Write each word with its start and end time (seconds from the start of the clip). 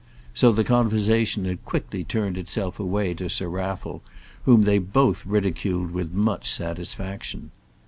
So 0.33 0.51
the 0.51 0.63
conversation 0.63 1.45
had 1.45 1.63
quickly 1.63 2.03
turned 2.03 2.35
itself 2.35 2.79
away 2.79 3.13
to 3.13 3.29
Sir 3.29 3.47
Raffle, 3.49 4.01
whom 4.45 4.63
they 4.63 4.73
had 4.81 4.91
both 4.91 5.23
ridiculed 5.27 5.91
with 5.91 6.11
much 6.11 6.49
satisfaction. 6.49 7.51